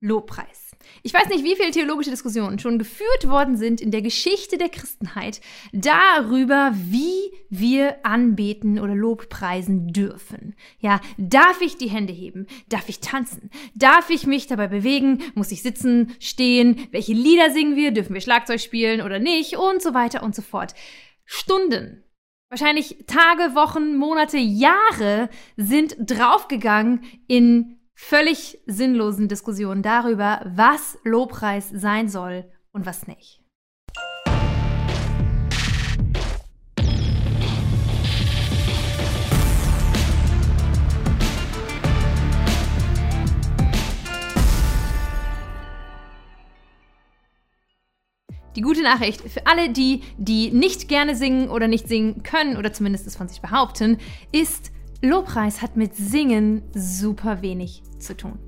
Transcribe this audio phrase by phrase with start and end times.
[0.00, 0.68] Lobpreis.
[1.02, 4.68] Ich weiß nicht, wie viele theologische Diskussionen schon geführt worden sind in der Geschichte der
[4.68, 5.40] Christenheit
[5.72, 10.54] darüber, wie wir anbeten oder Lobpreisen dürfen.
[10.78, 12.46] Ja, darf ich die Hände heben?
[12.68, 13.50] Darf ich tanzen?
[13.74, 15.22] Darf ich mich dabei bewegen?
[15.34, 16.86] Muss ich sitzen, stehen?
[16.90, 17.90] Welche Lieder singen wir?
[17.90, 19.56] Dürfen wir Schlagzeug spielen oder nicht?
[19.56, 20.74] Und so weiter und so fort.
[21.24, 22.04] Stunden
[22.50, 32.08] wahrscheinlich Tage, Wochen, Monate, Jahre sind draufgegangen in völlig sinnlosen Diskussionen darüber, was Lobpreis sein
[32.08, 33.42] soll und was nicht.
[48.54, 52.72] Die gute Nachricht für alle die, die nicht gerne singen oder nicht singen können oder
[52.72, 53.98] zumindest es von sich behaupten,
[54.32, 58.38] ist, Lobpreis hat mit Singen super wenig zu tun.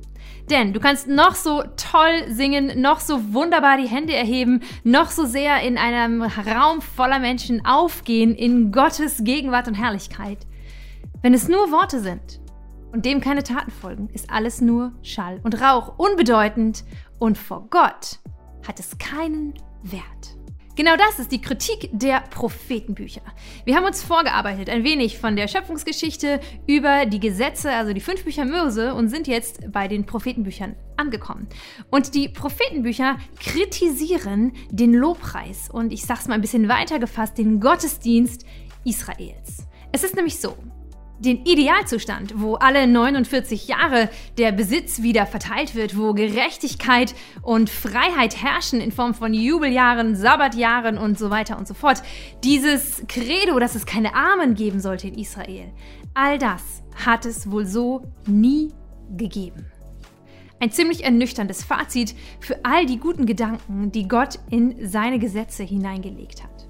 [0.50, 5.24] Denn du kannst noch so toll singen, noch so wunderbar die Hände erheben, noch so
[5.24, 10.46] sehr in einem Raum voller Menschen aufgehen in Gottes Gegenwart und Herrlichkeit.
[11.22, 12.40] Wenn es nur Worte sind
[12.90, 16.84] und dem keine Taten folgen, ist alles nur Schall und Rauch, unbedeutend
[17.20, 18.18] und vor Gott
[18.66, 20.39] hat es keinen Wert.
[20.80, 23.20] Genau das ist die Kritik der Prophetenbücher.
[23.66, 28.24] Wir haben uns vorgearbeitet, ein wenig von der Schöpfungsgeschichte über die Gesetze, also die fünf
[28.24, 31.48] Bücher Mose, und sind jetzt bei den Prophetenbüchern angekommen.
[31.90, 37.60] Und die Prophetenbücher kritisieren den Lobpreis und ich sag's mal ein bisschen weiter gefasst, den
[37.60, 38.46] Gottesdienst
[38.86, 39.66] Israels.
[39.92, 40.56] Es ist nämlich so,
[41.20, 48.42] den Idealzustand, wo alle 49 Jahre der Besitz wieder verteilt wird, wo Gerechtigkeit und Freiheit
[48.42, 52.02] herrschen in Form von Jubeljahren, Sabbatjahren und so weiter und so fort.
[52.42, 55.70] Dieses Credo, dass es keine Armen geben sollte in Israel,
[56.14, 58.72] all das hat es wohl so nie
[59.16, 59.66] gegeben.
[60.58, 66.42] Ein ziemlich ernüchterndes Fazit für all die guten Gedanken, die Gott in seine Gesetze hineingelegt
[66.42, 66.66] hat.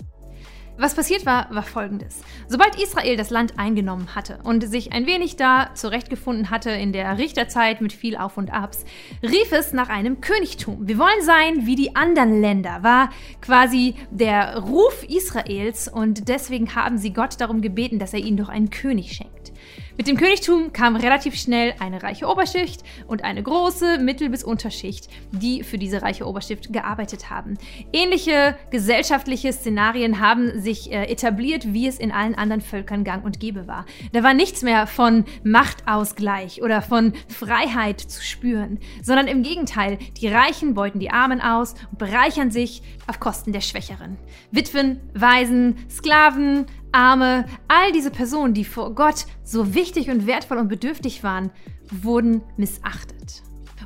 [0.80, 2.22] Was passiert war, war folgendes.
[2.48, 7.18] Sobald Israel das Land eingenommen hatte und sich ein wenig da zurechtgefunden hatte in der
[7.18, 8.86] Richterzeit mit viel Auf und Abs,
[9.22, 10.88] rief es nach einem Königtum.
[10.88, 13.10] Wir wollen sein wie die anderen Länder, war
[13.42, 18.48] quasi der Ruf Israels und deswegen haben sie Gott darum gebeten, dass er ihnen doch
[18.48, 19.52] einen König schenkt.
[20.00, 25.10] Mit dem Königtum kam relativ schnell eine reiche Oberschicht und eine große Mittel- bis Unterschicht,
[25.30, 27.58] die für diese reiche Oberschicht gearbeitet haben.
[27.92, 33.40] Ähnliche gesellschaftliche Szenarien haben sich äh, etabliert, wie es in allen anderen Völkern gang und
[33.40, 33.84] gäbe war.
[34.14, 40.28] Da war nichts mehr von Machtausgleich oder von Freiheit zu spüren, sondern im Gegenteil, die
[40.28, 44.16] Reichen beuten die Armen aus und bereichern sich auf Kosten der Schwächeren.
[44.50, 50.68] Witwen, Waisen, Sklaven, Arme, all diese Personen, die vor Gott so wichtig und wertvoll und
[50.68, 51.50] bedürftig waren,
[51.90, 53.42] wurden missachtet.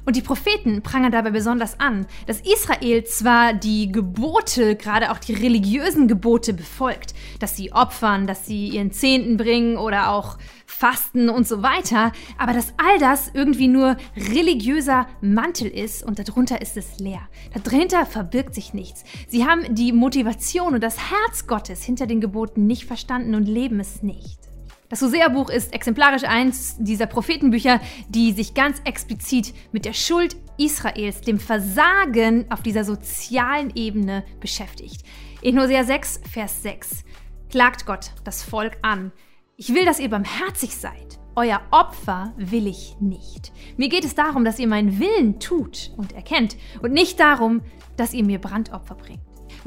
[0.07, 5.33] Und die Propheten prangern dabei besonders an, dass Israel zwar die Gebote, gerade auch die
[5.33, 11.47] religiösen Gebote befolgt, dass sie opfern, dass sie ihren Zehnten bringen oder auch fasten und
[11.47, 16.99] so weiter, aber dass all das irgendwie nur religiöser Mantel ist und darunter ist es
[16.99, 17.29] leer.
[17.63, 19.05] Darunter verbirgt sich nichts.
[19.29, 23.81] Sie haben die Motivation und das Herz Gottes hinter den Geboten nicht verstanden und leben
[23.81, 24.44] es nicht.
[24.91, 31.23] Das Hosea-Buch ist exemplarisch eins dieser Prophetenbücher, die sich ganz explizit mit der Schuld Israels,
[31.23, 35.03] dem Versagen auf dieser sozialen Ebene beschäftigt.
[35.41, 37.05] In Hosea 6, Vers 6
[37.51, 39.11] klagt Gott das Volk an.
[39.57, 41.19] Ich will, dass ihr barmherzig seid.
[41.35, 43.53] Euer Opfer will ich nicht.
[43.77, 47.63] Mir geht es darum, dass ihr meinen Willen tut und erkennt und nicht darum,
[47.97, 49.21] dass ihr mir Brandopfer bringt.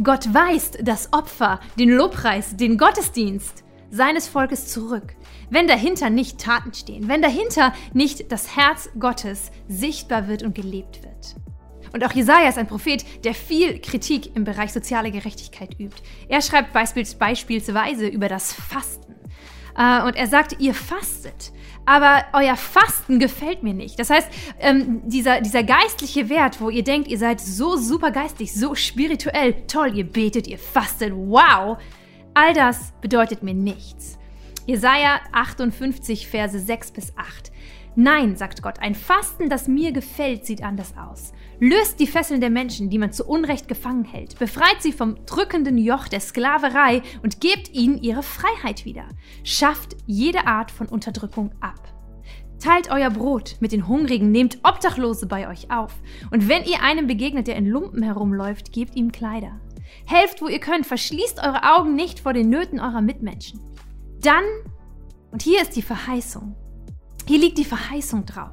[0.04, 5.16] Gott weist das Opfer, den Lobpreis, den Gottesdienst seines Volkes zurück,
[5.50, 11.04] wenn dahinter nicht Taten stehen, wenn dahinter nicht das Herz Gottes sichtbar wird und gelebt
[11.04, 11.36] wird.
[11.94, 16.02] Und auch Jesaja ist ein Prophet, der viel Kritik im Bereich soziale Gerechtigkeit übt.
[16.28, 19.16] Er schreibt beispielsweise über das Fasten.
[19.78, 21.52] Äh, und er sagt, ihr fastet,
[21.86, 24.00] aber euer Fasten gefällt mir nicht.
[24.00, 24.28] Das heißt,
[24.60, 29.66] ähm, dieser, dieser geistliche Wert, wo ihr denkt, ihr seid so super geistig, so spirituell,
[29.68, 31.78] toll, ihr betet, ihr fastet, wow,
[32.40, 34.20] All das bedeutet mir nichts.
[34.68, 37.52] Jesaja 58, Verse 6 bis 8.
[37.96, 41.34] Nein, sagt Gott, ein Fasten, das mir gefällt, sieht anders aus.
[41.60, 45.80] Löst die Fesseln der Menschen, die man zu Unrecht gefangen hält, befreit sie vom drückenden
[45.80, 49.08] Joch der Sklaverei und gebt ihnen ihre Freiheit wieder.
[49.44, 51.92] Schafft jede Art von Unterdrückung ab.
[52.60, 55.96] Teilt euer Brot mit den Hungrigen, nehmt Obdachlose bei euch auf.
[56.30, 59.60] Und wenn ihr einem begegnet, der in Lumpen herumläuft, gebt ihm Kleider.
[60.06, 60.86] Helft, wo ihr könnt.
[60.86, 63.60] Verschließt eure Augen nicht vor den Nöten eurer Mitmenschen.
[64.22, 64.44] Dann,
[65.32, 66.56] und hier ist die Verheißung,
[67.28, 68.52] hier liegt die Verheißung drauf.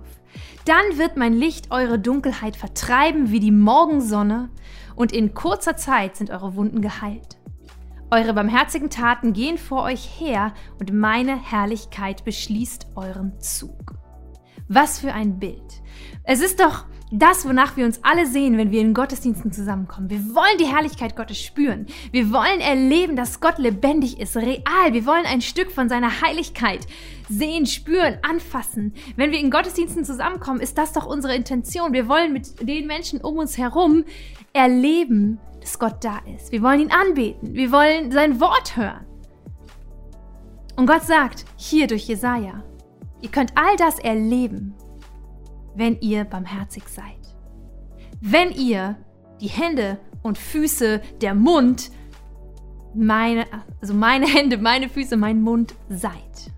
[0.65, 4.51] Dann wird mein Licht eure Dunkelheit vertreiben wie die Morgensonne,
[4.97, 7.39] und in kurzer Zeit sind eure Wunden geheilt.
[8.11, 14.04] Eure barmherzigen Taten gehen vor euch her, und meine Herrlichkeit beschließt euren Zug.
[14.69, 15.83] Was für ein Bild.
[16.25, 20.11] Es ist doch das, wonach wir uns alle sehen, wenn wir in Gottesdiensten zusammenkommen.
[20.11, 21.87] Wir wollen die Herrlichkeit Gottes spüren.
[22.11, 24.93] Wir wollen erleben, dass Gott lebendig ist, real.
[24.93, 26.87] Wir wollen ein Stück von seiner Heiligkeit
[27.29, 28.95] sehen, spüren, anfassen.
[29.17, 31.93] Wenn wir in Gottesdiensten zusammenkommen, ist das doch unsere Intention.
[31.93, 34.05] Wir wollen mit den Menschen um uns herum
[34.53, 36.53] erleben, dass Gott da ist.
[36.53, 37.55] Wir wollen ihn anbeten.
[37.55, 39.05] Wir wollen sein Wort hören.
[40.77, 42.65] Und Gott sagt hier durch Jesaja,
[43.25, 44.75] ihr könnt all das erleben,
[45.75, 47.05] wenn ihr barmherzig seid.
[48.21, 48.99] Wenn ihr
[49.41, 51.91] die Hände und Füße, der Mund,
[52.95, 53.47] meine,
[53.81, 56.53] also meine Hände, meine Füße, mein Mund seid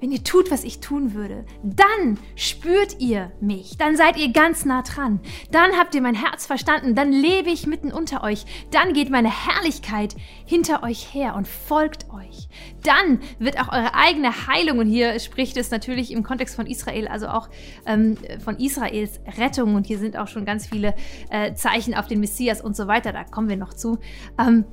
[0.00, 4.64] wenn ihr tut, was ich tun würde, dann spürt ihr mich, dann seid ihr ganz
[4.64, 5.20] nah dran,
[5.50, 9.30] dann habt ihr mein Herz verstanden, dann lebe ich mitten unter euch, dann geht meine
[9.30, 10.14] Herrlichkeit
[10.44, 12.48] hinter euch her und folgt euch.
[12.82, 17.08] Dann wird auch eure eigene Heilung, und hier spricht es natürlich im Kontext von Israel,
[17.08, 17.48] also auch
[17.86, 20.94] ähm, von Israels Rettung, und hier sind auch schon ganz viele
[21.30, 23.98] äh, Zeichen auf den Messias und so weiter, da kommen wir noch zu.
[24.38, 24.64] Ähm,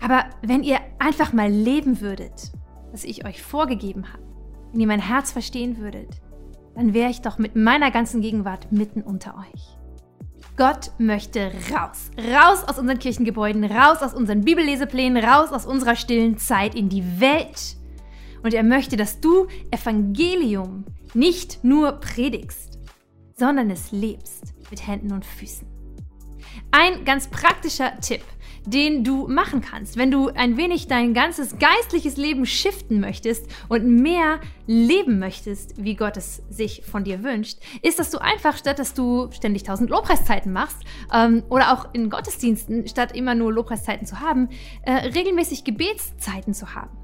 [0.00, 2.52] aber wenn ihr einfach mal leben würdet,
[2.92, 4.25] was ich euch vorgegeben habe,
[4.72, 6.08] wenn ihr mein Herz verstehen würdet,
[6.74, 9.76] dann wäre ich doch mit meiner ganzen Gegenwart mitten unter euch.
[10.56, 12.10] Gott möchte raus.
[12.18, 17.20] Raus aus unseren Kirchengebäuden, raus aus unseren Bibelleseplänen, raus aus unserer stillen Zeit in die
[17.20, 17.76] Welt.
[18.42, 20.84] Und er möchte, dass du Evangelium
[21.14, 22.78] nicht nur predigst,
[23.34, 25.66] sondern es lebst mit Händen und Füßen.
[26.70, 28.22] Ein ganz praktischer Tipp
[28.66, 29.96] den du machen kannst.
[29.96, 35.94] Wenn du ein wenig dein ganzes geistliches Leben shiften möchtest und mehr leben möchtest, wie
[35.94, 39.88] Gott es sich von dir wünscht, ist, dass du einfach, statt dass du ständig tausend
[39.90, 40.78] Lobpreiszeiten machst
[41.14, 44.48] ähm, oder auch in Gottesdiensten, statt immer nur Lobpreiszeiten zu haben,
[44.82, 46.96] äh, regelmäßig Gebetszeiten zu haben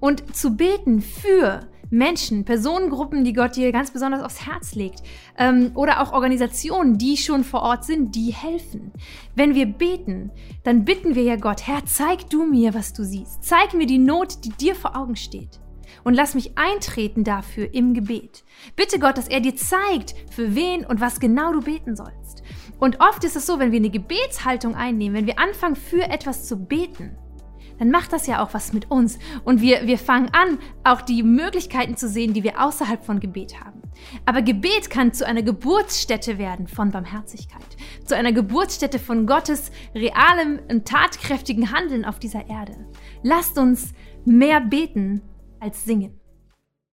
[0.00, 5.02] und zu beten für Menschen, Personengruppen, die Gott dir ganz besonders aufs Herz legt
[5.36, 8.92] ähm, oder auch Organisationen, die schon vor Ort sind, die helfen.
[9.34, 10.30] Wenn wir beten,
[10.64, 13.42] dann bitten wir ja Gott, Herr, zeig du mir, was du siehst.
[13.44, 15.60] Zeig mir die Not, die dir vor Augen steht.
[16.04, 18.44] Und lass mich eintreten dafür im Gebet.
[18.76, 22.42] Bitte Gott, dass er dir zeigt, für wen und was genau du beten sollst.
[22.78, 26.46] Und oft ist es so, wenn wir eine Gebetshaltung einnehmen, wenn wir anfangen, für etwas
[26.46, 27.16] zu beten,
[27.78, 29.18] dann macht das ja auch was mit uns.
[29.44, 33.60] Und wir, wir fangen an, auch die Möglichkeiten zu sehen, die wir außerhalb von Gebet
[33.60, 33.82] haben.
[34.24, 40.60] Aber Gebet kann zu einer Geburtsstätte werden von Barmherzigkeit, zu einer Geburtsstätte von Gottes realem
[40.70, 42.76] und tatkräftigen Handeln auf dieser Erde.
[43.22, 43.92] Lasst uns
[44.24, 45.22] mehr beten
[45.60, 46.17] als singen.